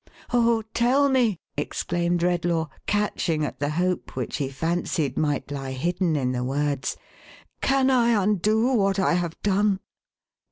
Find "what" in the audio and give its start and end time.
8.73-8.97